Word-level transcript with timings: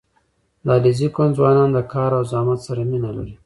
•د 0.65 0.67
علیزي 0.77 1.07
قوم 1.15 1.31
ځوانان 1.37 1.69
د 1.73 1.79
کار 1.93 2.11
او 2.17 2.23
زحمت 2.31 2.59
سره 2.67 2.81
مینه 2.91 3.11
لري. 3.17 3.35